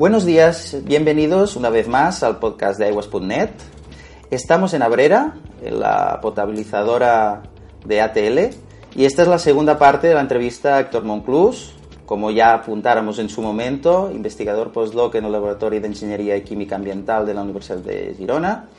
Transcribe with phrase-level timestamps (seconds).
[0.00, 3.50] Buenos días, bienvenidos una vez más al podcast de aguas.net.
[4.30, 7.42] Estamos en Abrera, en la potabilizadora
[7.84, 8.38] de ATL,
[8.96, 11.74] y esta es la segunda parte de la entrevista a Héctor Monclús,
[12.06, 16.76] como ya apuntáramos en su momento, investigador postdoc en el Laboratorio de Ingeniería y Química
[16.76, 18.70] Ambiental de la Universidad de Girona.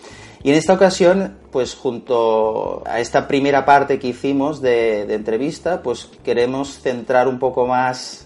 [0.42, 5.84] Y en esta ocasión, pues junto a esta primera parte que hicimos de, de entrevista,
[5.84, 8.26] pues queremos centrar un poco más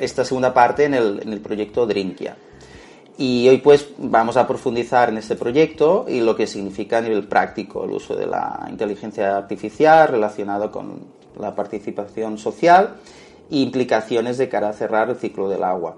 [0.00, 2.36] esta segunda parte en el, en el proyecto Drinkia.
[3.18, 7.28] Y hoy pues vamos a profundizar en este proyecto y lo que significa a nivel
[7.28, 11.04] práctico el uso de la inteligencia artificial relacionado con
[11.38, 12.96] la participación social
[13.50, 15.96] e implicaciones de cara a cerrar el ciclo del agua.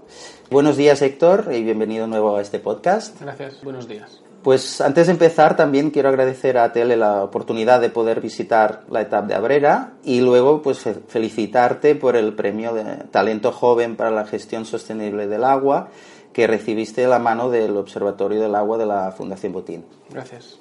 [0.50, 3.20] Buenos días Héctor y bienvenido nuevo a este podcast.
[3.20, 4.31] Gracias, buenos días.
[4.42, 9.02] Pues antes de empezar también quiero agradecer a Tele la oportunidad de poder visitar la
[9.02, 14.24] etapa de Abrera y luego pues felicitarte por el premio de talento joven para la
[14.24, 15.90] gestión sostenible del agua
[16.32, 19.84] que recibiste de la mano del Observatorio del Agua de la Fundación Botín.
[20.10, 20.58] Gracias.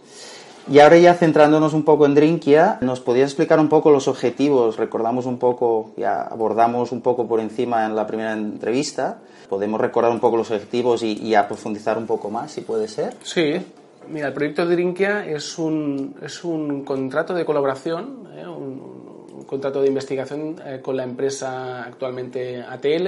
[0.71, 4.77] Y ahora ya centrándonos un poco en Drinkia, ¿nos podías explicar un poco los objetivos?
[4.77, 9.19] Recordamos un poco, ya abordamos un poco por encima en la primera entrevista.
[9.49, 13.15] ¿Podemos recordar un poco los objetivos y, y profundizar un poco más, si puede ser?
[13.21, 13.61] Sí.
[14.07, 18.47] Mira, el proyecto Drinkia es un, es un contrato de colaboración, ¿eh?
[18.47, 23.07] un, contrato de investigación eh, con la empresa actualmente ATL,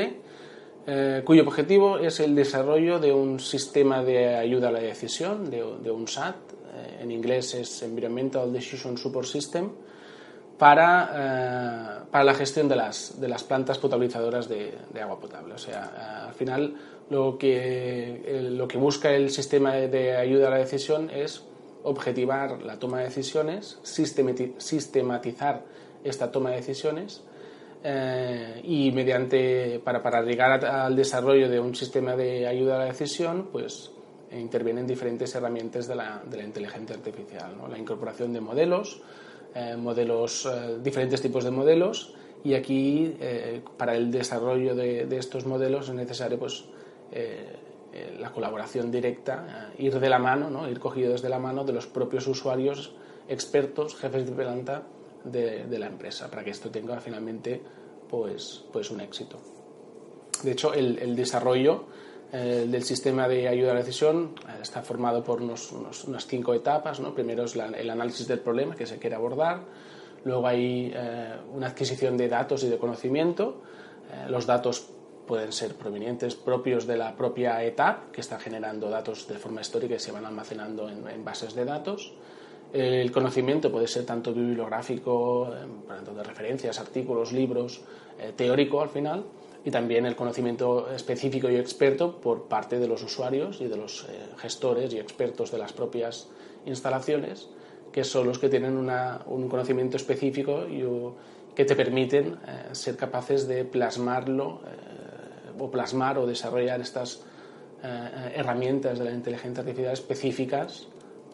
[0.85, 5.63] eh, cuyo objetivo es el desarrollo de un sistema de ayuda a la decisión, de,
[5.81, 6.35] de un SAT,
[6.99, 9.69] en inglés es Environmental Decision Support System,
[10.57, 15.55] para, eh, para la gestión de las, de las plantas potabilizadoras de, de agua potable.
[15.55, 16.75] O sea, eh, al final
[17.09, 21.43] lo que, lo que busca el sistema de ayuda a la decisión es
[21.83, 25.63] objetivar la toma de decisiones, sistematizar
[26.03, 27.21] esta toma de decisiones
[27.83, 32.85] eh, y mediante, para, para llegar al desarrollo de un sistema de ayuda a la
[32.85, 33.91] decisión, pues
[34.39, 37.67] intervienen diferentes herramientas de la, de la inteligencia artificial, ¿no?
[37.67, 39.01] la incorporación de modelos,
[39.55, 42.13] eh, modelos, eh, diferentes tipos de modelos,
[42.43, 46.65] y aquí eh, para el desarrollo de, de, estos modelos es necesario pues,
[48.19, 50.67] la colaboración directa, ir de la mano, ¿no?
[50.67, 52.95] ir cogidos de la mano de los propios usuarios,
[53.29, 54.83] expertos, jefes de planta
[55.23, 57.61] de, de la empresa, para que esto tenga finalmente
[58.09, 59.37] pues, pues un éxito.
[60.41, 61.85] De hecho, el, el desarrollo
[62.35, 66.55] eh, del sistema de ayuda a la decisión eh, está formado por unos, unas cinco
[66.55, 66.99] etapas.
[66.99, 67.13] ¿no?
[67.13, 69.61] Primero es el análisis del problema que se quiere abordar,
[70.25, 73.61] luego hay eh, una adquisición de datos y de conocimiento.
[74.29, 74.89] Los datos
[75.27, 79.95] pueden ser provenientes propios de la propia etapa, que está generando datos de forma histórica
[79.95, 82.13] y se van almacenando en, en bases de datos.
[82.73, 85.51] El conocimiento puede ser tanto bibliográfico,
[85.87, 87.81] tanto de referencias, artículos, libros,
[88.35, 89.23] teórico al final
[89.65, 94.05] y también el conocimiento específico y experto por parte de los usuarios y de los
[94.09, 96.27] eh, gestores y expertos de las propias
[96.65, 97.49] instalaciones,
[97.91, 100.83] que son los que tienen una, un conocimiento específico y
[101.55, 107.23] que te permiten eh, ser capaces de plasmarlo eh, o plasmar o desarrollar estas
[107.85, 110.87] eh, herramientas de la inteligencia artificial específicas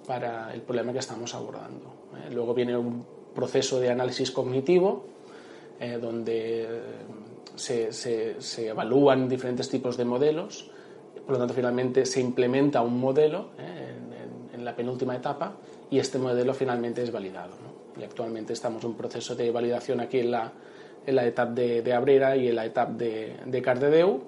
[0.07, 1.93] para el problema que estamos abordando.
[2.15, 2.31] Eh.
[2.33, 5.05] Luego viene un proceso de análisis cognitivo,
[5.79, 6.67] eh, donde
[7.59, 10.69] se, evalúan diferentes tipos de modelos,
[11.25, 13.93] por lo tanto finalmente se implementa un modelo eh,
[14.53, 15.53] en, la penúltima etapa
[15.89, 17.53] y este modelo finalmente es validado.
[17.97, 20.51] Y actualmente estamos en un proceso de validación aquí en la,
[21.05, 24.21] etapa de, de Abrera y en la etapa de, de Cardedeu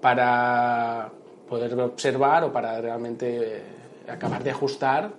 [0.00, 1.10] para
[1.48, 3.62] poder observar o para realmente
[4.08, 5.10] acabar de ajustar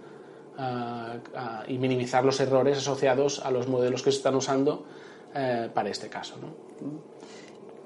[0.57, 4.83] uh, uh, y minimizar los errores asociados a los modelos que se están usando
[5.33, 6.35] uh, para este caso.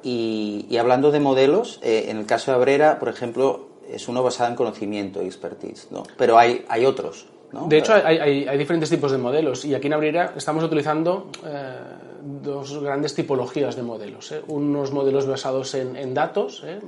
[0.04, 4.22] Y, y, hablando de modelos, eh, en el caso de Abrera, por ejemplo, es uno
[4.22, 6.04] basado en conocimiento y expertise, ¿no?
[6.18, 7.68] Pero hay, hay otros, ¿no?
[7.68, 11.32] De hecho, hay, hay, hay, diferentes tipos de modelos y aquí en Abrera estamos utilizando
[11.46, 11.76] eh,
[12.44, 14.32] dos grandes tipologías de modelos.
[14.32, 14.42] ¿eh?
[14.48, 16.80] Unos modelos basados en, en datos ¿eh?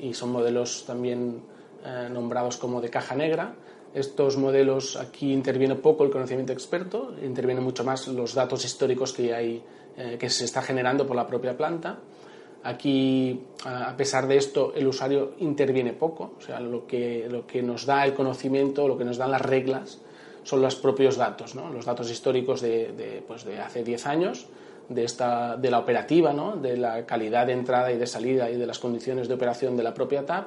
[0.00, 1.42] y son modelos también
[1.86, 3.54] eh, nombrados como de caja negra.
[3.94, 9.32] Estos modelos aquí interviene poco el conocimiento experto, interviene mucho más los datos históricos que,
[9.32, 9.62] hay,
[9.96, 11.98] eh, que se está generando por la propia planta.
[12.64, 17.62] Aquí, a pesar de esto, el usuario interviene poco, o sea, lo que, lo que
[17.62, 20.00] nos da el conocimiento, lo que nos dan las reglas,
[20.42, 21.70] son los propios datos, ¿no?
[21.70, 24.46] los datos históricos de, de, pues de hace 10 años,
[24.88, 26.56] de, esta, de la operativa, ¿no?
[26.56, 29.82] de la calidad de entrada y de salida y de las condiciones de operación de
[29.82, 30.46] la propia TAP,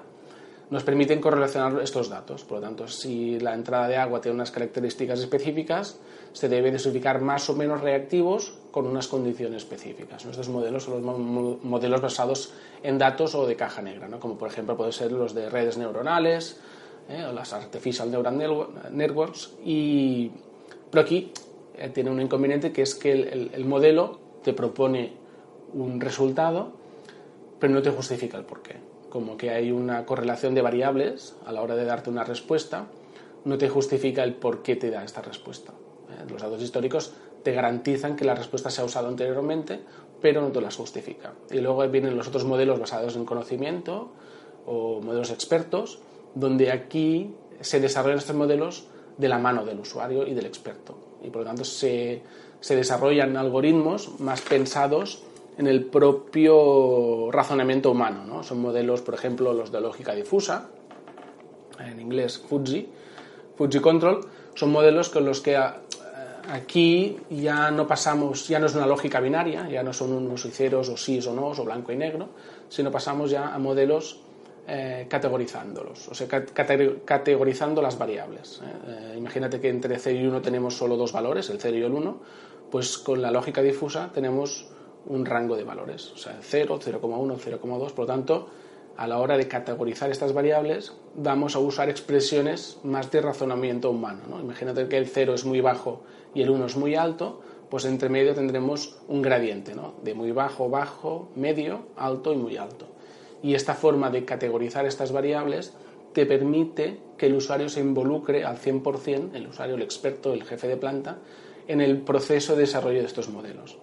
[0.70, 2.44] nos permiten correlacionar estos datos.
[2.44, 6.00] Por lo tanto, si la entrada de agua tiene unas características específicas,
[6.32, 10.26] se debe ubicar más o menos reactivos con unas condiciones específicas.
[10.26, 14.20] Nuestros modelos son los modelos basados en datos o de caja negra, ¿no?
[14.20, 16.60] como por ejemplo pueden ser los de redes neuronales
[17.10, 17.26] ¿eh?
[17.26, 18.38] o las Artificial Neural
[18.92, 19.54] Networks.
[19.64, 20.32] Y,
[20.92, 21.32] pero aquí
[21.78, 25.14] eh, tiene un inconveniente que es que el, el modelo te propone
[25.74, 26.72] un resultado,
[27.60, 31.62] pero no te justifica el porqué como que hay una correlación de variables a la
[31.62, 32.86] hora de darte una respuesta,
[33.44, 35.74] no te justifica el por qué te da esta respuesta.
[36.10, 36.30] ¿eh?
[36.30, 37.14] Los datos históricos
[37.44, 39.80] te garantizan que la respuesta se ha usado anteriormente,
[40.22, 41.34] pero no te las justifica.
[41.50, 44.10] Y luego vienen los otros modelos basados en conocimiento
[44.66, 46.00] o modelos expertos,
[46.36, 48.88] donde aquí se desarrollan estos modelos
[49.18, 50.98] de la mano del usuario y del experto.
[51.24, 52.22] Y por lo tanto se,
[52.60, 55.24] se desarrollan algoritmos más pensados
[55.58, 58.24] en el propio razonamiento humano.
[58.26, 58.44] ¿no?
[58.44, 60.70] Son modelos, por ejemplo, los de lógica difusa,
[61.80, 62.90] en inglés Fuzzy,
[63.56, 64.22] Fuzzy Control,
[64.56, 65.58] son modelos con los que
[66.52, 70.52] aquí ya no pasamos, ya no es una lógica binaria, ya no son unos y
[70.52, 72.30] ceros o sí o no, o blanco y negro,
[72.70, 74.22] sino pasamos ya a modelos
[74.68, 78.62] eh, categorizándolos, o sea, categorizando las variables.
[78.64, 79.16] ¿eh?
[79.18, 82.18] imagínate que entre 0 y 1 tenemos solo dos valores, el 0 y el 1,
[82.70, 84.68] pues con la lógica difusa tenemos
[85.08, 87.92] un rango de valores, o sea, 0, 0,1, 0,2.
[87.92, 88.48] Por lo tanto,
[89.00, 94.24] a la hora de categorizar estas variables, vamos a usar expresiones más de razonamiento humano.
[94.30, 94.42] ¿no?
[94.42, 96.02] Imagínate que el 0 es muy bajo
[96.36, 99.74] y el 1 es muy alto, pues entre medio tendremos un gradiente,
[100.04, 102.88] de muy bajo, bajo, medio, alto y muy alto.
[103.42, 105.74] Y esta forma de categorizar estas variables
[106.12, 110.68] te permite que el usuario se involucre al 100%, el usuario, el experto, el jefe
[110.68, 111.20] de planta,
[111.70, 113.78] en el proceso de desarrollo de estos modelos.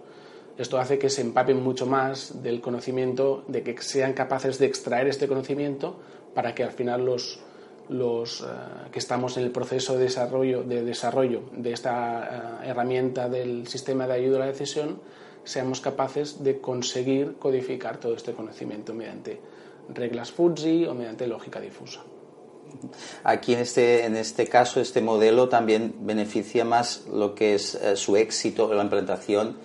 [0.59, 5.07] Esto hace que se empapen mucho más del conocimiento, de que sean capaces de extraer
[5.07, 5.97] este conocimiento
[6.35, 7.41] para que al final los,
[7.89, 8.45] los eh,
[8.91, 14.07] que estamos en el proceso de desarrollo de, desarrollo de esta eh, herramienta del sistema
[14.07, 15.01] de ayuda a la decisión
[15.45, 19.41] seamos capaces de conseguir codificar todo este conocimiento mediante
[19.95, 22.03] reglas fuzzy o mediante lógica difusa.
[23.23, 27.97] Aquí en este, en este caso, este modelo también beneficia más lo que es eh,
[27.97, 29.57] su éxito la implementación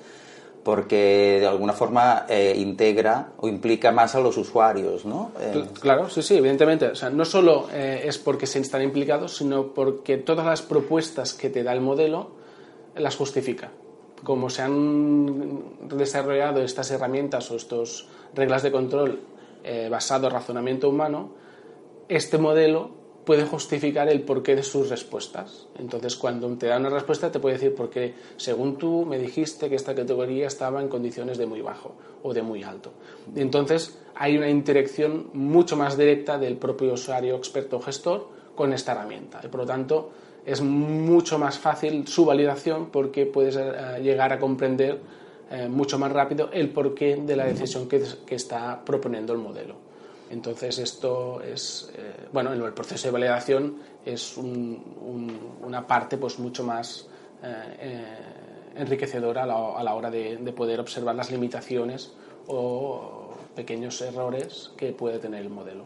[0.63, 5.31] porque de alguna forma eh, integra o implica más a los usuarios, ¿no?
[5.39, 6.87] Eh, claro, sí, sí, evidentemente.
[6.87, 11.33] O sea, no solo eh, es porque se están implicados, sino porque todas las propuestas
[11.33, 12.29] que te da el modelo
[12.95, 13.71] las justifica.
[14.23, 18.05] Como se han desarrollado estas herramientas o estas
[18.35, 19.19] reglas de control
[19.89, 21.31] basado en razonamiento humano,
[22.07, 25.67] este modelo puede justificar el porqué de sus respuestas.
[25.77, 29.75] Entonces, cuando te da una respuesta, te puede decir porque, según tú me dijiste que
[29.75, 32.91] esta categoría estaba en condiciones de muy bajo o de muy alto.
[33.35, 39.41] Entonces, hay una interacción mucho más directa del propio usuario, experto gestor con esta herramienta.
[39.43, 40.11] Y por lo tanto,
[40.45, 44.99] es mucho más fácil su validación porque puedes eh, llegar a comprender
[45.51, 49.90] eh, mucho más rápido el porqué de la decisión que está proponiendo el modelo.
[50.31, 57.07] Entonces esto es, eh, bueno, el proceso de validación es una parte pues mucho más
[57.43, 58.05] eh, eh,
[58.77, 62.13] enriquecedora a la, hora de, poder observar las limitaciones
[62.47, 65.83] o pequeños errores que puede tener el modelo.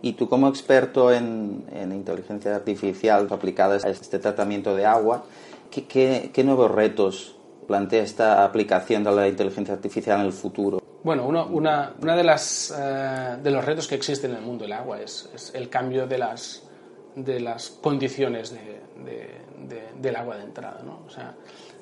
[0.00, 5.24] Y tú como experto en, inteligencia artificial aplicada a este tratamiento de agua,
[5.72, 7.35] qué nuevos retos
[7.66, 10.80] plantea esta aplicación de la inteligencia artificial en el futuro?
[11.02, 15.52] Bueno, uno, una, eh, de los retos que existen en el mundo del agua es,
[15.54, 16.62] el cambio de las,
[17.80, 18.80] condiciones de,
[20.00, 20.82] del agua de entrada.
[20.84, 21.02] ¿no?
[21.06, 21.34] O sea,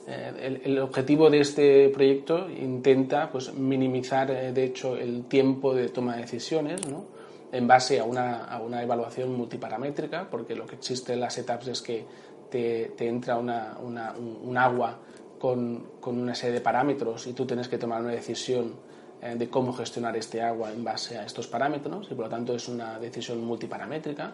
[0.06, 5.88] eh, el, objetivo de este proyecto intenta pues, minimizar, eh, de hecho, el tiempo de
[5.88, 7.06] toma de decisiones ¿no?
[7.52, 12.04] en base a una, evaluación multiparamétrica, porque lo que existe en las etapas es que
[12.50, 14.98] te, entra una, una, un, un, agua
[15.44, 18.76] con, con, una serie de parámetros y tú tienes que tomar una decisión
[19.20, 22.54] eh, de cómo gestionar este agua en base a estos parámetros y por lo tanto
[22.54, 24.32] es una decisión multiparamétrica,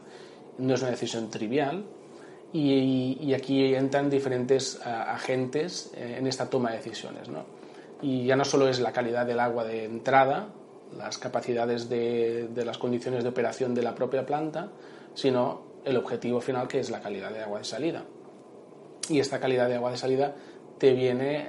[0.59, 1.85] no es una decisión trivial
[2.53, 7.29] y, aquí entran diferentes eh, agentes eh, en esta toma de decisiones.
[7.29, 7.45] ¿no?
[8.03, 10.47] Y ya no solo es la calidad del agua de entrada,
[10.97, 14.69] las capacidades de, de, las condiciones de operación de la propia planta,
[15.15, 18.05] sino el objetivo final que es la calidad de agua de salida.
[19.09, 20.37] Y esta calidad de agua de salida
[20.81, 21.47] te viene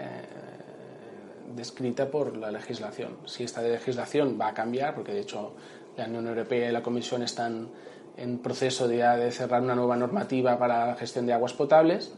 [1.55, 3.17] descrita por la legislación.
[3.25, 5.53] Si esta legislación va a cambiar, porque de hecho
[5.97, 7.69] la Unión Europea y la Comisión están
[8.17, 12.13] en proceso de, de cerrar una nueva normativa para la gestión de aguas potables,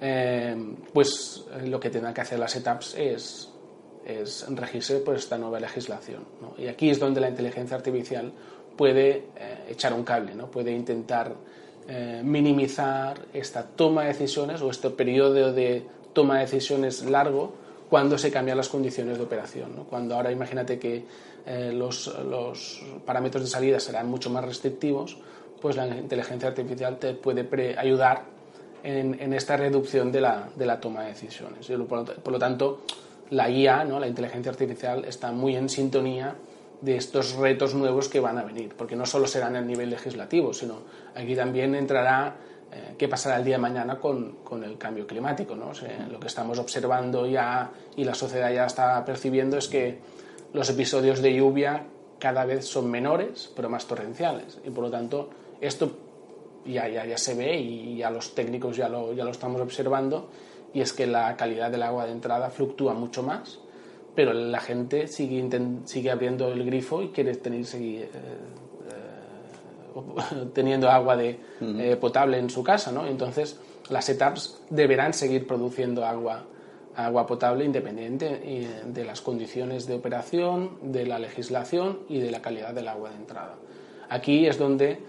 [0.00, 0.56] eh,
[0.92, 3.50] pues eh, lo que tendrán que hacer las ETAPs es,
[4.04, 6.24] es regirse por esta nueva legislación.
[6.58, 8.32] Y aquí es donde la inteligencia artificial
[8.76, 9.26] puede
[9.68, 10.50] echar un cable, ¿no?
[10.50, 11.32] puede intentar
[12.24, 17.52] minimizar esta toma de decisiones o este periodo de toma de decisiones largo
[17.90, 19.76] cuando se cambian las condiciones de operación.
[19.76, 19.84] ¿no?
[19.84, 21.04] Cuando ahora imagínate que
[21.72, 25.18] los, los, parámetros de salida serán mucho más restrictivos,
[25.60, 28.24] pues la inteligencia artificial te puede ayudar
[28.82, 31.66] en, esta reducción de la, de la, toma de decisiones.
[31.88, 32.82] Por, lo tanto,
[33.30, 33.98] la IA, ¿no?
[33.98, 36.34] la inteligencia artificial, está muy en sintonía
[36.82, 40.52] de estos retos nuevos que van a venir, porque no solo serán a nivel legislativo,
[40.52, 40.80] sino
[41.14, 42.36] aquí también entrará
[42.74, 45.54] eh, qué pasará el día de mañana con, con el cambio climático.
[45.54, 45.70] ¿no?
[46.10, 49.98] lo que estamos observando ya y la sociedad ya está percibiendo es que
[50.52, 51.84] los episodios de lluvia
[52.18, 55.90] cada vez son menores, pero más torrenciales, y por lo tanto esto
[56.64, 60.30] ya, ya, ya se ve y ya los técnicos ya lo, ya lo estamos observando,
[60.72, 63.60] y es que la calidad del agua de entrada fluctúa mucho más,
[64.14, 65.48] pero la gente sigue,
[65.84, 68.08] sigue abriendo el grifo y quiere tener, seguir, eh,
[70.54, 73.06] teniendo agua de, eh, potable en su casa, ¿no?
[73.06, 73.58] Entonces,
[73.90, 76.44] las setups deberán seguir produciendo agua,
[76.96, 82.72] agua potable independiente de las condiciones de operación, de la legislación y de la calidad
[82.72, 83.56] del agua de entrada.
[84.08, 85.00] Aquí es donde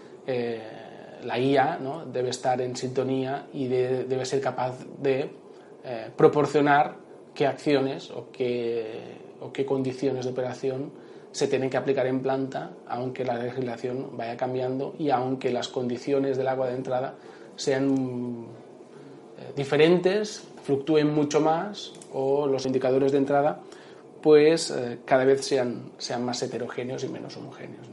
[1.26, 2.06] la IA ¿no?
[2.06, 5.30] debe estar en sintonía y debe ser capaz de
[5.84, 6.96] eh, proporcionar
[7.34, 10.92] qué acciones o qué, o qué condiciones de operación
[11.36, 16.38] se tienen que aplicar en planta, aunque la legislación vaya cambiando y aunque las condiciones
[16.38, 17.16] del agua de entrada
[17.58, 18.46] sean
[19.38, 23.60] eh, diferentes, fluctúen mucho más o los indicadores de entrada
[24.22, 27.86] pues eh, cada vez sean, sean más heterogéneos y menos homogéneos.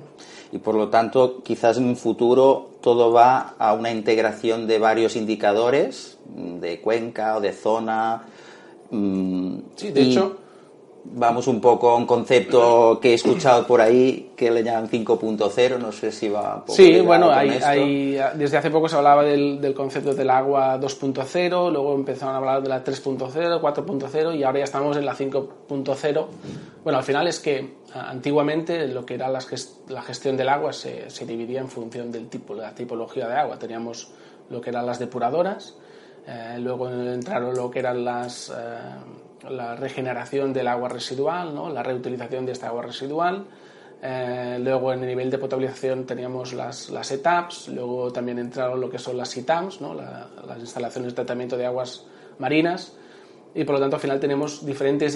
[0.53, 5.17] Y por lo tanto, quizás en un futuro todo va a una integración de varios
[5.17, 8.23] indicadores, de cuenca o de zona.
[8.93, 10.37] Mm, sí, de hecho,
[11.05, 15.79] vamos un poco a un concepto que he escuchado por ahí que le llaman 5.0,
[15.79, 19.61] no sé si va un poco Sí, bueno, hay, desde hace poco se hablaba del,
[19.61, 24.59] del concepto del agua 2.0, luego empezaron a hablar de la 3.0, 4.0 y ahora
[24.59, 26.27] ya estamos en la 5.0.
[26.85, 31.27] Bueno, al final es que antiguamente lo que era la gestión del agua se, se
[31.27, 33.59] dividía en función del tipo, la tipología de agua.
[33.59, 34.11] Teníamos
[34.51, 35.77] lo que eran las depuradoras,
[36.27, 38.51] eh, luego entraron lo que eran las...
[38.51, 41.71] Eh, la regeneración del agua residual, ¿no?
[41.71, 43.47] la reutilización de esta agua residual.
[44.03, 48.91] Eh, luego en el nivel de potabilización teníamos las, las ETAPs, luego también entraron lo
[48.91, 49.95] que son las ITAMs, ¿no?
[49.95, 52.05] las instalaciones de tratamiento de aguas
[52.39, 52.97] marinas,
[53.55, 55.15] y por lo tanto al final tenemos diferentes,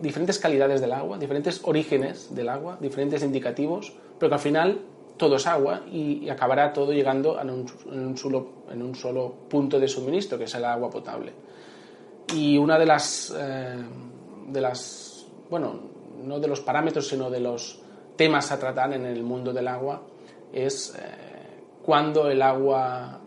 [0.00, 4.78] diferentes calidades del agua, diferentes orígenes del agua, diferentes indicativos, pero que al final
[5.16, 9.88] todo es agua y, acabará todo llegando en un, solo, en un solo punto de
[9.88, 11.32] suministro, que es el agua potable.
[12.34, 13.76] Y una de las, eh,
[14.48, 15.80] de las, bueno,
[16.22, 17.80] no de los parámetros, sino de los
[18.16, 20.02] temas a tratar en el mundo del agua
[20.52, 21.00] es eh,
[21.82, 23.20] cuándo el agua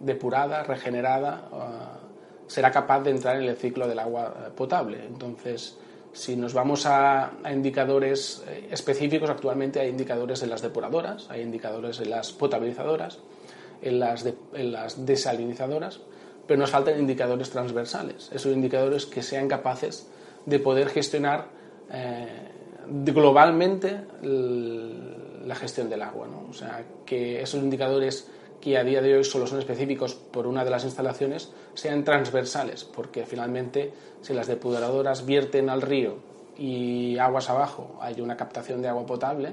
[0.00, 2.06] depurada, regenerada, eh,
[2.48, 5.04] será capaz de entrar en el ciclo del agua potable.
[5.06, 5.78] Entonces,
[6.12, 12.10] si nos vamos a, indicadores específicos, actualmente hay indicadores en las depuradoras, hay indicadores en
[12.10, 13.18] las potabilizadoras,
[13.82, 16.00] en las, en las desalinizadoras,
[16.48, 20.08] pero nos faltan indicadores transversales, esos indicadores que sean capaces
[20.46, 21.46] de poder gestionar
[21.92, 22.26] eh,
[22.88, 26.26] globalmente la gestión del agua.
[26.26, 26.48] ¿no?
[26.48, 28.30] O sea, que esos indicadores
[28.62, 32.82] que a día de hoy solo son específicos por una de las instalaciones sean transversales,
[32.82, 36.16] porque finalmente si las depuradoras vierten al río
[36.56, 39.52] y aguas abajo hay una captación de agua potable,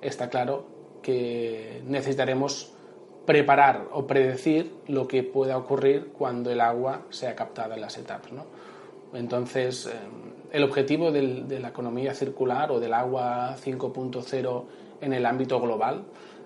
[0.00, 0.64] está claro
[1.02, 2.72] que necesitaremos
[3.26, 8.32] preparar o predecir lo que pueda ocurrir cuando el agua sea captada en las etapas.
[8.32, 8.44] ¿no?
[9.14, 9.90] Entonces, eh,
[10.52, 14.64] el objetivo de la economía circular o del agua 5.0
[15.00, 16.04] en el ámbito global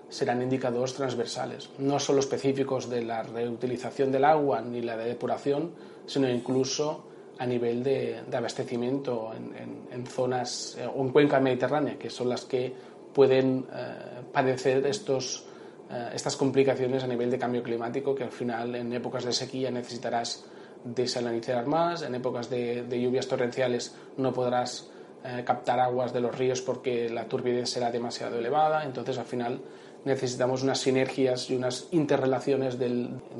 [0.09, 5.71] serán indicadores transversales, no solo específicos de la reutilización del agua ni la de depuración,
[6.05, 7.03] sino incluso
[7.39, 12.73] a nivel de, abastecimiento en, zonas eh, o en cuenca mediterránea, que son las que
[13.13, 15.46] pueden eh, padecer estos
[15.89, 19.71] eh, estas complicaciones a nivel de cambio climático que al final en épocas de sequía
[19.71, 20.45] necesitarás
[20.83, 24.89] desalinizar más, en épocas de, lluvias torrenciales no podrás
[25.23, 29.61] eh, captar aguas de los ríos porque la turbidez será demasiado elevada, entonces al final
[30.05, 32.89] necesitamos unas sinergias y unas interrelaciones de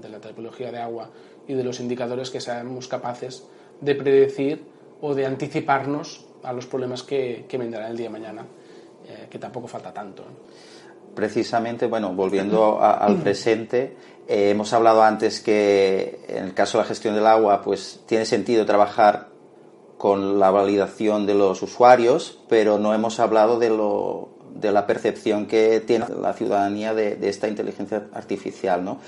[0.10, 1.10] la tipología de agua
[1.48, 3.44] y de los indicadores que seamos capaces
[3.80, 4.64] de predecir
[5.02, 8.46] o de anticiparnos a los problemas que, que vendrán el día de mañana,
[9.08, 10.24] eh, que tampoco falta tanto
[11.18, 13.98] precisamente, bueno, volviendo al presente,
[14.28, 18.24] eh, hemos hablado antes que en el caso de la gestión del agua, pues tiene
[18.24, 19.30] sentido trabajar
[19.98, 25.48] con la validación de los usuarios, pero no hemos hablado de lo, de la percepción
[25.48, 29.00] que tiene la ciudadanía de, esta inteligencia artificial, ¿no?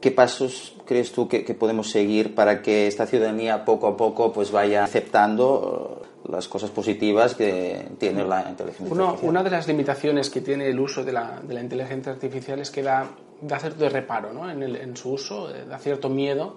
[0.00, 4.50] ¿Qué pasos crees tú que, podemos seguir para que esta ciudadanía poco a poco pues
[4.50, 9.28] vaya aceptando las cosas positivas que tiene la inteligencia artificial?
[9.28, 12.70] Una de las limitaciones que tiene el uso de la, de la inteligencia artificial es
[12.70, 13.08] que da,
[13.40, 14.50] da cierto reparo ¿no?
[14.50, 16.56] en, el, en, su uso, eh, da cierto miedo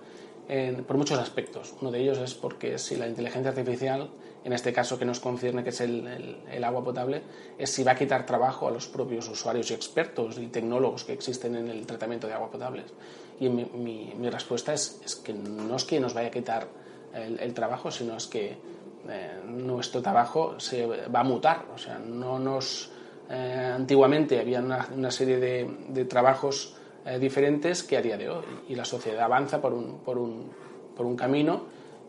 [0.88, 1.74] por muchos aspectos.
[1.82, 4.10] Uno de ellos es porque si la inteligencia artificial,
[4.46, 7.22] en este caso que nos concierne que es el, el, agua potable,
[7.58, 11.12] es si va a quitar trabajo a los propios usuarios y expertos y tecnólogos que
[11.12, 12.84] existen en el tratamiento de agua potable.
[13.42, 13.66] Y mi,
[14.18, 16.68] mi, respuesta es, es, que no es que nos vaya a quitar
[17.14, 18.58] el, trabajo, sino es que
[19.10, 21.66] eh, nuestro trabajo se va a mutar.
[21.74, 22.92] O sea, no nos...
[23.30, 28.46] Eh, antiguamente había una, serie de, de trabajos eh, diferentes que a día de hoy.
[28.68, 30.52] Y la sociedad avanza por un, por un,
[30.96, 31.64] por un camino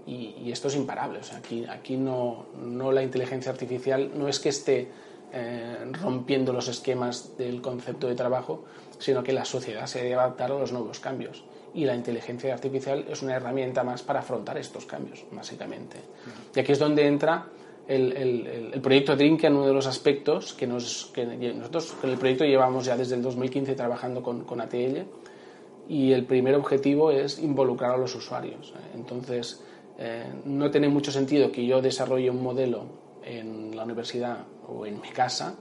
[0.08, 1.20] y, esto es imparable.
[1.20, 4.90] O sea, aquí, aquí no, no, la inteligencia artificial no es que esté
[5.32, 8.64] eh, rompiendo los esquemas del concepto de trabajo,
[8.98, 11.44] sino que la sociedad se debe adaptar a los nuevos cambios.
[11.78, 15.98] Y la inteligencia artificial es una herramienta más para afrontar estos cambios, básicamente.
[16.52, 17.46] Y aquí es donde entra
[17.86, 22.18] el, el, el, proyecto Drinkian, uno de los aspectos que, nos, que nosotros con el
[22.18, 25.04] proyecto llevamos ya desde el 2015 trabajando con, con ATL
[25.88, 28.74] y el primer objetivo es involucrar a los usuarios.
[28.96, 29.62] Entonces,
[29.98, 32.86] eh, no tiene mucho sentido que yo desarrolle un modelo
[33.22, 35.54] en la universidad o en mi casa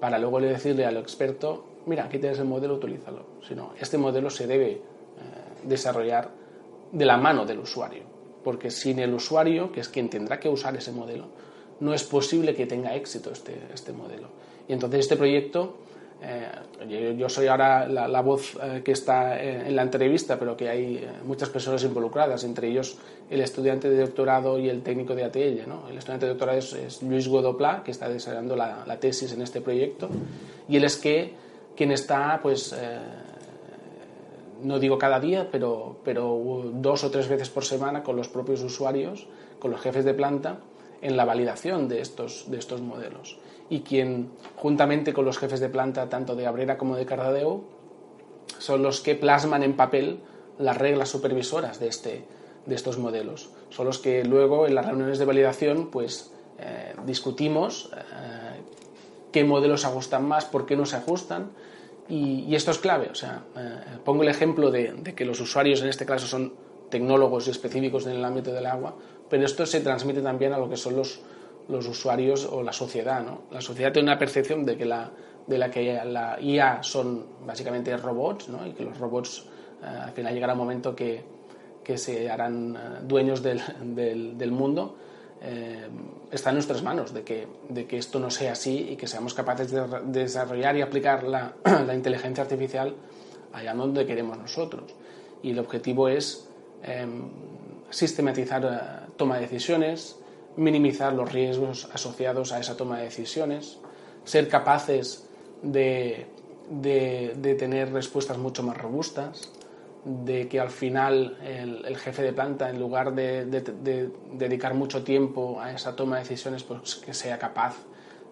[0.00, 3.26] para luego decirle al experto, mira, aquí tienes el modelo, utilízalo.
[3.46, 4.95] Sino, este modelo se debe
[5.66, 6.30] desarrollar
[6.92, 8.02] de la mano del usuario,
[8.44, 11.26] porque sin el usuario, que es quien tendrá que usar ese modelo,
[11.80, 14.28] no es posible que tenga éxito este, este modelo.
[14.68, 15.76] Y entonces este proyecto,
[16.22, 20.96] eh, yo, soy ahora la, voz eh, que está en la entrevista, pero que hay
[20.96, 22.96] eh, muchas personas involucradas, entre ellos
[23.28, 25.68] el estudiante de doctorado y el técnico de ATL.
[25.68, 25.88] ¿no?
[25.88, 29.60] El estudiante de doctorado es, Luis Godopla, que está desarrollando la, la, tesis en este
[29.60, 30.08] proyecto,
[30.68, 31.34] y él es que,
[31.76, 32.74] quien está, pues,
[34.66, 38.62] no digo cada día, pero, pero dos o tres veces por semana con los propios
[38.62, 39.28] usuarios,
[39.60, 40.58] con los jefes de planta,
[41.02, 43.38] en la validación de estos, de estos modelos.
[43.70, 47.62] Y quien, juntamente con los jefes de planta, tanto de Abrera como de Cardadeu,
[48.58, 50.18] son los que plasman en papel
[50.58, 52.24] las reglas supervisoras de, este,
[52.66, 53.50] de estos modelos.
[53.70, 58.62] Son los que luego en las reuniones de validación pues, eh, discutimos eh,
[59.30, 61.50] qué modelos ajustan más, por qué no se ajustan.
[62.08, 63.08] Y, esto es clave.
[63.10, 66.52] O sea, eh, pongo el ejemplo de, que los usuarios en este caso son
[66.90, 68.94] tecnólogos y específicos en el ámbito del agua,
[69.28, 71.20] pero esto se transmite también a lo que son los,
[71.68, 73.24] los usuarios o la sociedad.
[73.24, 73.42] ¿no?
[73.50, 75.10] La sociedad tiene una percepción de que la,
[75.46, 78.64] de la que la IA son básicamente robots ¿no?
[78.66, 79.46] y que los robots
[79.82, 81.24] eh, al final llegará un momento que,
[81.82, 83.60] que se harán eh, dueños del,
[84.38, 84.96] del mundo.
[85.42, 85.88] Eh,
[86.30, 89.34] está en nuestras manos de que, de que esto no sea así y que seamos
[89.34, 91.54] capaces de, desarrollar y aplicar la,
[91.86, 92.94] la, inteligencia artificial
[93.52, 94.94] allá donde queremos nosotros.
[95.42, 96.48] Y el objetivo es
[96.82, 97.28] em,
[97.90, 100.16] sistematizar eh, toma de decisiones,
[100.56, 103.78] minimizar los riesgos asociados a esa toma de decisiones,
[104.24, 105.28] ser capaces
[105.62, 106.26] de,
[106.70, 109.50] de, tener respuestas mucho más robustas,
[110.06, 115.60] de que al final el, jefe de planta, en lugar de, de, dedicar mucho tiempo
[115.60, 117.74] a esa toma de decisiones, pues que sea capaz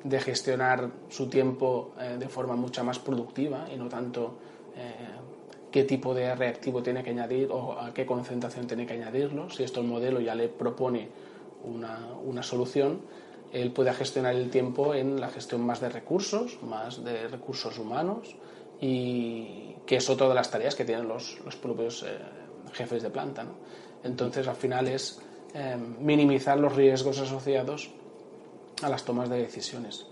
[0.05, 4.37] de gestionar su tiempo eh, de forma mucho más productiva y no tanto
[4.77, 4.93] eh,
[5.73, 9.51] qué tipo de reactivo tiene que añadir o a qué concentración tiene que añadirlo.
[9.51, 11.09] Si esto el modelo ya le propone
[11.65, 13.01] una, una solución,
[13.53, 18.37] él puede gestionar el tiempo en la gestión más de recursos, más de recursos humanos
[18.87, 22.19] y que es otra de las tareas que tienen los, los propios eh,
[22.75, 23.43] jefes de planta.
[23.43, 23.53] ¿no?
[24.03, 25.21] Entonces, al final es
[25.55, 27.91] eh, minimizar los riesgos asociados
[28.83, 30.07] a las tomas de decisiones.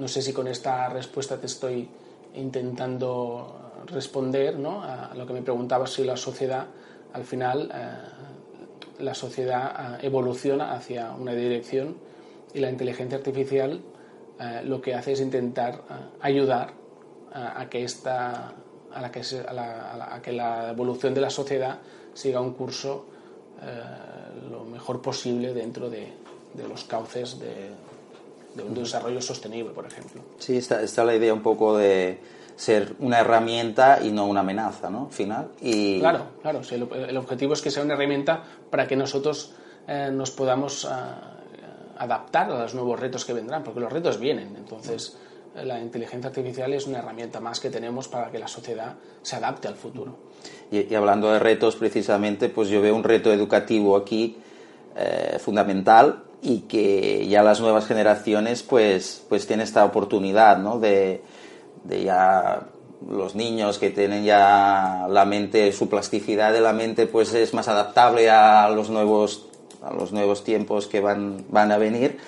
[0.00, 1.88] No sé si con esta respuesta te estoy
[2.34, 4.82] intentando responder ¿no?
[4.82, 6.66] a lo que me preguntaba si la sociedad,
[7.12, 11.96] al final, eh, la sociedad evoluciona hacia una dirección
[12.52, 13.82] y la inteligencia artificial
[14.64, 15.82] lo que hace es intentar
[16.20, 16.85] ayudar
[17.36, 18.52] a, que esta,
[18.92, 21.78] a, la que a, la, a, que la evolución de la sociedad
[22.14, 23.06] siga un curso
[24.50, 26.12] lo mejor posible dentro de,
[26.54, 27.70] de los cauces de,
[28.54, 30.22] de un desarrollo sostenible, por ejemplo.
[30.38, 32.18] Sí, está, está la idea un poco de
[32.56, 35.08] ser una herramienta y no una amenaza, ¿no?
[35.10, 35.48] Final.
[35.60, 36.00] Y...
[36.00, 36.62] Claro, claro.
[36.70, 39.52] el, objetivo es que sea una herramienta para que nosotros
[39.86, 41.34] eh, nos podamos ah,
[41.98, 44.56] adaptar a los nuevos retos que vendrán, porque los retos vienen.
[44.56, 45.18] Entonces,
[45.64, 49.68] la inteligencia artificial es una herramienta más que tenemos para que la sociedad se adapte
[49.68, 50.16] al futuro.
[50.70, 54.36] Y, hablando de retos, precisamente, pues yo veo un reto educativo aquí
[54.96, 60.78] eh, fundamental y que ya las nuevas generaciones pues, pues tienen esta oportunidad ¿no?
[60.78, 61.22] de,
[61.84, 62.66] de ya
[63.08, 67.68] los niños que tienen ya la mente, su plasticidad de la mente pues es más
[67.68, 69.46] adaptable a los nuevos,
[69.82, 72.18] a los nuevos tiempos que van, van a venir,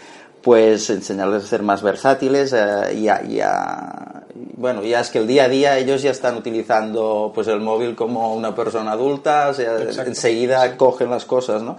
[0.48, 4.22] pues enseñarles a ser más versátiles eh, y, a,
[4.56, 7.94] bueno, ya es que el día a día ellos ya están utilizando pues el móvil
[7.94, 11.76] como una persona adulta, o sea, enseguida cogen las cosas, ¿no?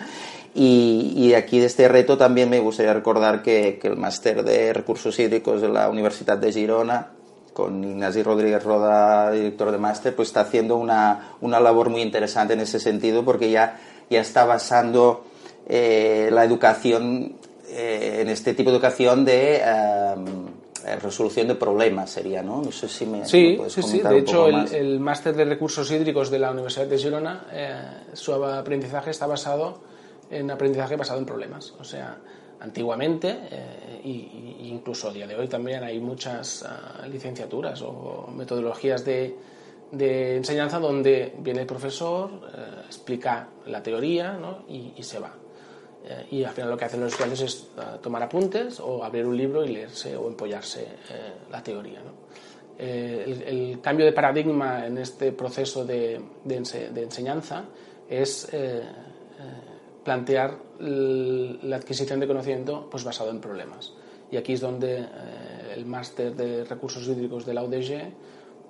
[0.53, 4.71] Y, y, aquí de este reto también me gustaría recordar que, que el máster de
[4.71, 7.07] recursos hídricos de la Universidad de Girona
[7.53, 12.53] con Ignasi Rodríguez Roda, director de máster, pues está haciendo una, una, labor muy interesante
[12.53, 13.79] en ese sentido porque ya,
[14.11, 15.25] ya está basando
[15.67, 17.38] eh, la educación
[17.69, 22.61] eh, en este tipo de educación de eh, resolución de problemas, sería, ¿no?
[22.61, 23.99] No sé si me, sí, sí, sí.
[23.99, 29.11] De hecho, el, el máster de recursos hídricos de la Universidad de Girona, su aprendizaje
[29.11, 29.79] está basado
[30.29, 31.73] en aprendizaje basado en problemas.
[31.79, 32.17] O sea,
[32.61, 33.37] antiguamente
[34.03, 39.35] e incluso a día de hoy también hay muchas ah, licenciaturas o metodologías de,
[39.91, 44.63] de, enseñanza donde viene el profesor, eh, explica la teoría ¿no?
[44.67, 45.33] y, se va.
[46.05, 49.25] Eh, y al final lo que hacen los estudiantes es ah, tomar apuntes o abrir
[49.25, 50.87] un libro y leerse o empollarse
[51.51, 52.01] la teoría.
[52.77, 57.65] El, cambio de paradigma en este proceso de, enseñanza
[58.09, 58.47] es
[60.03, 63.93] plantear la adquisición de conocimiento pues basado en problemas.
[64.31, 65.05] Y aquí es donde eh,
[65.75, 68.11] el máster de recursos hídricos de la UDG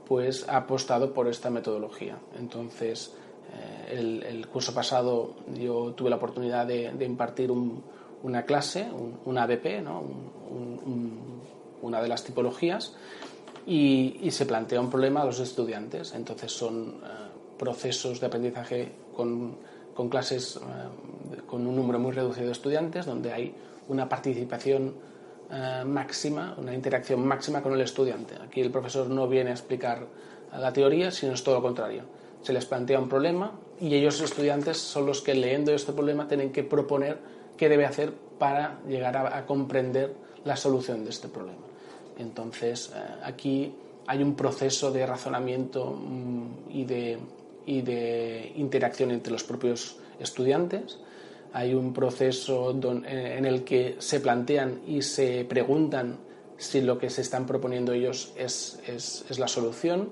[0.07, 2.17] pues ha apostado por esta metodología.
[2.37, 3.13] Entonces,
[3.53, 8.87] eh, el, curso pasado yo tuve la oportunidad de, impartir una clase,
[9.25, 10.03] una ABP, ¿no?
[11.81, 12.95] una de las tipologías,
[13.65, 16.13] y, se plantea un problema a los estudiantes.
[16.13, 17.07] Entonces, son eh,
[17.57, 19.57] procesos de aprendizaje con,
[20.09, 20.59] clases
[21.45, 23.53] con un número muy reducido de estudiantes, donde hay
[23.89, 24.93] una participación
[25.51, 28.35] eh, máxima, una interacción máxima con el estudiante.
[28.35, 30.05] Aquí el profesor no viene a explicar
[30.53, 32.03] la teoría, sino es todo lo contrario.
[32.41, 36.51] Se les plantea un problema y ellos, estudiantes, son los que leyendo este problema tienen
[36.51, 37.17] que proponer
[37.57, 40.13] qué debe hacer para llegar a, comprender
[40.45, 41.59] la solución de este problema.
[42.17, 43.73] Entonces, eh, aquí
[44.07, 47.17] hay un proceso de razonamiento mm, y, de,
[47.65, 50.99] y de interacción entre los propios estudiantes
[51.53, 56.17] hay un proceso en el que se plantean y se preguntan
[56.57, 60.09] si lo que se están proponiendo ellos es, es, la solución.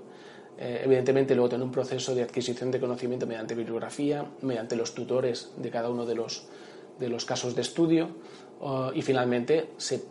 [0.57, 5.51] Eh, evidentemente luego tiene un proceso de adquisición de conocimiento mediante bibliografía, mediante los tutores
[5.57, 6.47] de cada uno de los,
[6.99, 8.09] de los casos de estudio
[8.95, 10.03] y finalmente se,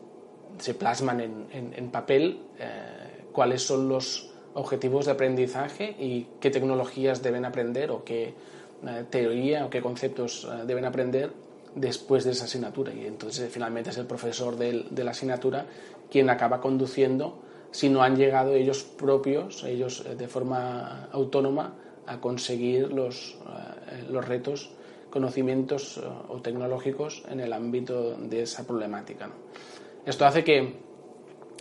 [0.59, 7.23] se plasman en, en, papel eh, cuáles son los objetivos de aprendizaje y qué tecnologías
[7.23, 8.35] deben aprender o qué
[9.11, 11.33] teoría o qué conceptos eh, deben aprender
[11.75, 12.93] después de esa asignatura.
[12.95, 15.67] Y entonces finalmente es el profesor de, la asignatura
[16.11, 17.43] quien acaba conduciendo
[17.77, 21.75] si no han llegado ellos propios, ellos eh, de forma autónoma,
[22.07, 23.37] a conseguir los,
[23.93, 24.71] eh, los retos,
[25.11, 29.31] conocimientos o tecnológicos en el ámbito de esa problemática.
[30.07, 30.75] Esto hace que,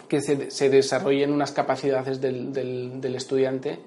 [0.07, 3.79] que se, se, desarrollen unas capacidades del, del, del estudiante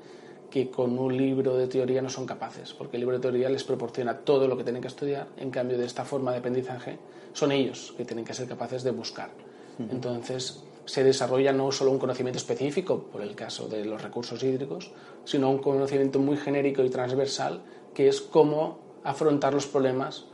[0.51, 3.65] que con un libro de teoría no son capaces, porque el libro de teoría les
[3.65, 6.99] proporciona todo lo que tienen que estudiar, en cambio de esta forma de aprendizaje
[7.33, 9.31] son ellos que tienen que ser capaces de buscar.
[9.79, 14.91] Entonces se desarrolla no solo un conocimiento específico, por el caso de los recursos hídricos,
[15.25, 17.61] sino un conocimiento muy genérico y transversal,
[17.93, 20.25] que es cómo afrontar los problemas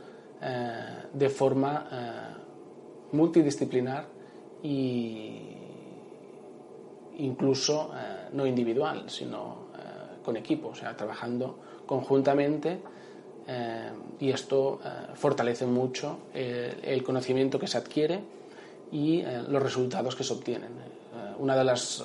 [0.41, 0.71] eh,
[1.11, 2.37] de forma eh,
[3.11, 4.05] multidisciplinar
[4.63, 5.57] e
[7.17, 9.65] incluso eh, no individual, sino
[10.23, 12.79] con equipo, o sea, trabajando conjuntamente
[14.19, 14.79] y esto
[15.13, 18.21] fortalece mucho el conocimiento que se adquiere
[18.95, 20.71] y los resultados que se obtienen.
[21.39, 22.01] una de las,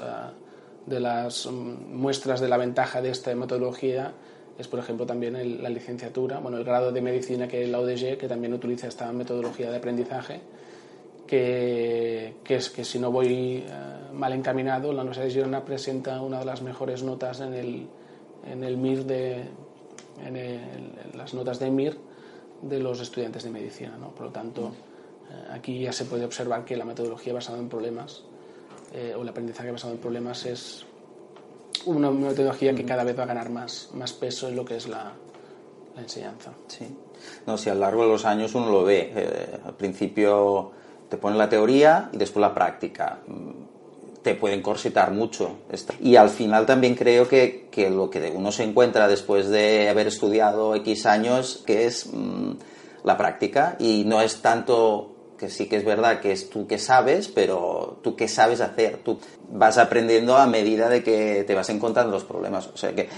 [0.87, 4.13] de las muestras de la ventaja de esta metodología
[4.59, 8.27] es, por ejemplo, también la licenciatura, bueno, el grado de medicina que la UDG, que
[8.29, 10.41] también utiliza esta metodología de aprendizaje,
[11.29, 13.65] que, que es que si no voy
[14.13, 17.87] mal encaminado, la Universidad de Girona presenta una de las mejores notas en el,
[18.51, 19.45] en el MIR de
[20.27, 21.97] en, las notas de MIR
[22.63, 23.97] de los estudiantes de medicina.
[23.97, 24.09] ¿no?
[24.09, 24.90] Por lo tanto, eh,
[25.51, 28.23] aquí ya se puede observar que la metodología basada en problemas
[28.93, 30.85] eh, o el aprendizaje basado en problemas es
[31.87, 34.89] una metodología que cada vez va a ganar más, más peso en lo que es
[34.89, 35.13] la,
[35.95, 36.53] la enseñanza.
[36.67, 36.87] Sí.
[37.47, 39.13] No, si a lo largo de los años uno lo ve.
[39.15, 40.73] Eh, al principio
[41.09, 43.21] te ponen la teoría y después la práctica
[44.23, 45.59] te pueden corsetar mucho.
[46.01, 50.07] Y al final también creo que, que, lo que uno se encuentra después de haber
[50.09, 52.53] estudiado X años, que es mm,
[53.05, 56.77] la práctica, y no es tanto que sí que es verdad que es tú que
[56.77, 58.99] sabes, pero tú qué sabes hacer.
[59.03, 59.19] Tú
[59.51, 62.69] vas aprendiendo a medida de que te vas encontrando los problemas.
[62.69, 63.09] O sea que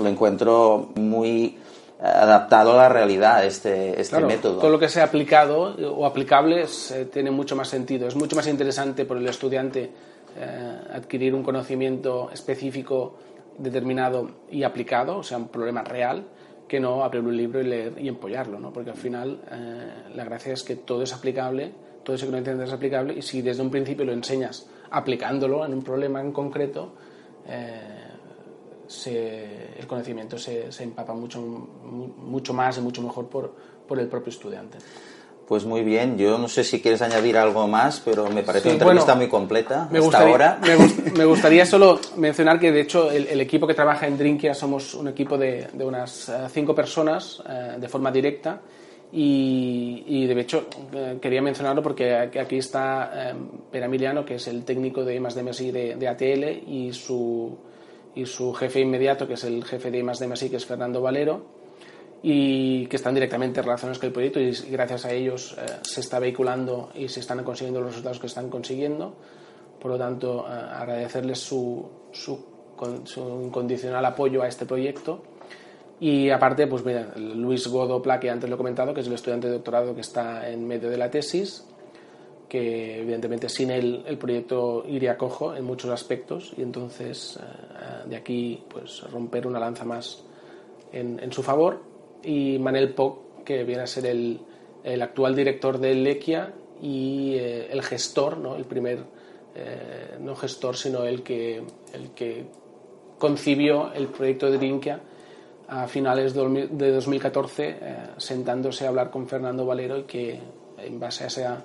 [0.00, 1.58] lo encuentro muy
[2.02, 4.58] adaptado a la realidad este, este método.
[4.58, 6.64] Todo lo que sea aplicado o aplicable
[7.12, 8.08] tiene mucho más sentido.
[8.08, 9.90] Es mucho más interesante por el estudiante
[10.38, 13.16] eh, adquirir un conocimiento específico,
[13.58, 16.24] determinado y aplicado, o sea, un problema real,
[16.70, 18.72] que no abrir un libro y leer y empollarlo, ¿no?
[18.72, 21.72] Porque al final eh, la gracia es que todo es aplicable,
[22.04, 25.82] todo ese conocimiento es aplicable y si desde un principio lo enseñas aplicándolo en un
[25.82, 26.92] problema en concreto,
[27.48, 28.06] eh,
[29.80, 33.52] el conocimiento se, se, empapa mucho, mucho más y mucho mejor por,
[33.88, 34.78] por el propio estudiante.
[35.50, 38.74] Pues muy bien, yo no sé si quieres añadir algo más, pero me parece una
[38.74, 40.60] entrevista muy completa me hasta gustaría, ahora.
[41.16, 45.08] Me, gustaría solo mencionar que, de hecho, el, equipo que trabaja en Drinkia somos un
[45.08, 48.60] equipo de, de unas eh, cinco personas eh, de forma directa.
[49.10, 53.34] Y, de hecho eh, quería mencionarlo porque aquí está
[53.72, 57.58] Per Emiliano, que es el técnico de I+D de, de ATL y su,
[58.14, 61.59] y su jefe inmediato, que es el jefe de I+D que es Fernando Valero
[62.22, 66.18] y que están directamente relacionados con el proyecto y gracias a ellos eh, se está
[66.18, 69.14] vehiculando y se están consiguiendo los resultados que están consiguiendo.
[69.80, 72.44] Por lo tanto, eh, agradecerles su, su,
[73.04, 75.22] su, incondicional apoyo a este proyecto.
[75.98, 79.48] Y aparte, pues mira, Luis Godopla, que antes lo he comentado, que es el estudiante
[79.48, 81.66] de doctorado que está en medio de la tesis,
[82.48, 88.16] que evidentemente sin él el proyecto iría cojo en muchos aspectos y entonces eh, de
[88.16, 90.24] aquí pues romper una lanza más
[90.90, 91.89] en, en su favor
[92.22, 94.40] y Manel Poc, que viene a ser el,
[94.84, 98.56] el actual director de Lequia y eh, el gestor, ¿no?
[98.56, 99.04] el primer,
[99.54, 102.46] eh, no gestor, sino el que, el que
[103.18, 105.00] concibió el proyecto de Drinkia
[105.68, 110.40] a finales de 2014, eh, sentándose a hablar con Fernando Valero y que
[110.78, 111.64] en base a esa,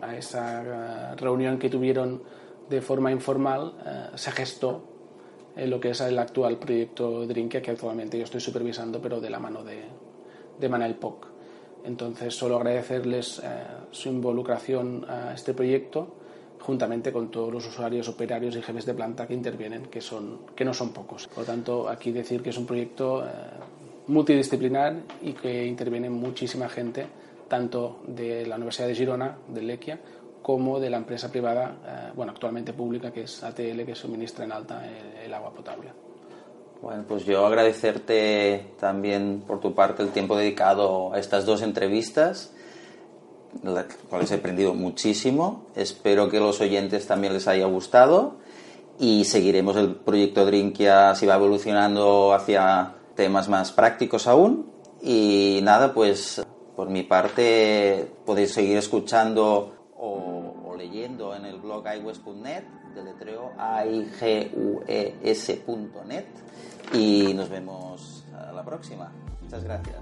[0.00, 2.22] a esa reunión que tuvieron
[2.68, 3.74] de forma informal,
[4.14, 4.93] se gestó
[5.56, 9.30] en lo que es el actual proyecto Drinkia que actualmente yo estoy supervisando, pero de
[9.30, 9.82] la mano de,
[10.58, 11.28] de Manel Poc.
[11.84, 13.48] Entonces, solo agradecerles eh,
[13.90, 16.14] su involucración a este proyecto,
[16.60, 20.64] juntamente con todos los usuarios, operarios y jefes de planta que intervienen, que, son, que
[20.64, 21.28] no son pocos.
[21.28, 23.28] Por lo tanto, aquí decir que es un proyecto eh,
[24.06, 27.06] multidisciplinar y que interviene muchísima gente,
[27.48, 30.00] tanto de la Universidad de Girona, de Lequia,
[30.44, 34.52] como de la empresa privada, eh, bueno, actualmente pública, que es ATL, que suministra en
[34.52, 34.82] alta
[35.24, 35.90] el, agua potable.
[36.82, 42.52] Bueno, pues yo agradecerte también por tu parte el tiempo dedicado a estas dos entrevistas,
[43.62, 45.64] las cuales he aprendido muchísimo.
[45.74, 48.36] Espero que los oyentes también les haya gustado
[48.98, 54.70] y seguiremos el proyecto Drinkia si va evolucionando hacia temas más prácticos aún.
[55.00, 56.44] Y nada, pues
[56.76, 59.74] por mi parte podéis seguir escuchando
[60.76, 65.14] leyendo en el blog iWest.net, deletreo aigues.net
[66.92, 69.10] y nos vemos a la próxima.
[69.42, 69.98] Muchas gracias.